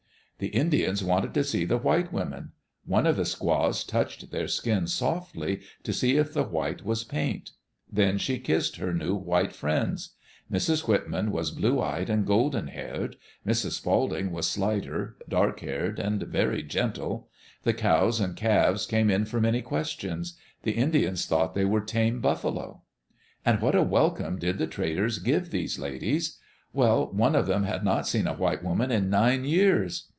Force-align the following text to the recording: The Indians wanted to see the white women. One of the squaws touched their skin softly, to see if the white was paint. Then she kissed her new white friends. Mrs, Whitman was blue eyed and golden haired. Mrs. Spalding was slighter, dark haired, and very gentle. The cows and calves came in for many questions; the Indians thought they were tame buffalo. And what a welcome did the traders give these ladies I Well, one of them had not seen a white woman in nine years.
The 0.41 0.47
Indians 0.57 1.03
wanted 1.03 1.35
to 1.35 1.43
see 1.43 1.65
the 1.65 1.77
white 1.77 2.11
women. 2.11 2.53
One 2.83 3.05
of 3.05 3.15
the 3.15 3.25
squaws 3.27 3.83
touched 3.83 4.31
their 4.31 4.47
skin 4.47 4.87
softly, 4.87 5.61
to 5.83 5.93
see 5.93 6.17
if 6.17 6.33
the 6.33 6.41
white 6.41 6.83
was 6.83 7.03
paint. 7.03 7.51
Then 7.87 8.17
she 8.17 8.39
kissed 8.39 8.77
her 8.77 8.91
new 8.91 9.13
white 9.13 9.53
friends. 9.53 10.15
Mrs, 10.51 10.87
Whitman 10.87 11.29
was 11.29 11.51
blue 11.51 11.79
eyed 11.79 12.09
and 12.09 12.25
golden 12.25 12.69
haired. 12.69 13.17
Mrs. 13.45 13.73
Spalding 13.73 14.31
was 14.31 14.49
slighter, 14.49 15.15
dark 15.29 15.59
haired, 15.59 15.99
and 15.99 16.23
very 16.23 16.63
gentle. 16.63 17.29
The 17.61 17.75
cows 17.75 18.19
and 18.19 18.35
calves 18.35 18.87
came 18.87 19.11
in 19.11 19.25
for 19.25 19.39
many 19.39 19.61
questions; 19.61 20.39
the 20.63 20.71
Indians 20.71 21.27
thought 21.27 21.53
they 21.53 21.65
were 21.65 21.81
tame 21.81 22.19
buffalo. 22.19 22.81
And 23.45 23.61
what 23.61 23.75
a 23.75 23.83
welcome 23.83 24.39
did 24.39 24.57
the 24.57 24.65
traders 24.65 25.19
give 25.19 25.51
these 25.51 25.77
ladies 25.77 26.39
I 26.39 26.41
Well, 26.79 27.11
one 27.13 27.35
of 27.35 27.45
them 27.45 27.61
had 27.65 27.83
not 27.85 28.07
seen 28.07 28.25
a 28.25 28.33
white 28.33 28.63
woman 28.63 28.89
in 28.91 29.07
nine 29.11 29.45
years. 29.45 30.07